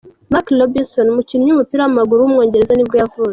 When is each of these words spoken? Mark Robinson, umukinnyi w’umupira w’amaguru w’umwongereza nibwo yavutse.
Mark 0.31 0.47
Robinson, 0.59 1.07
umukinnyi 1.09 1.47
w’umupira 1.49 1.79
w’amaguru 1.83 2.19
w’umwongereza 2.21 2.73
nibwo 2.75 2.95
yavutse. 3.01 3.29